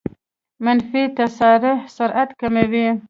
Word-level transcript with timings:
منفي 0.63 1.01
تسارع 1.17 1.75
سرعت 1.95 2.29
کموي. 2.39 2.87